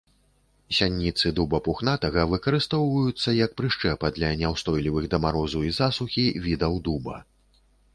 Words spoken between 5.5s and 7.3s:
і засухі відаў дуба.